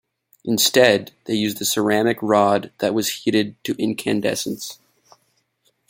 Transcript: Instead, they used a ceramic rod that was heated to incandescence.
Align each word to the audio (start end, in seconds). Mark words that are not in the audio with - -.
Instead, 0.43 1.11
they 1.25 1.35
used 1.35 1.61
a 1.61 1.63
ceramic 1.63 2.17
rod 2.23 2.71
that 2.79 2.95
was 2.95 3.19
heated 3.21 3.55
to 3.63 3.75
incandescence. 3.77 4.79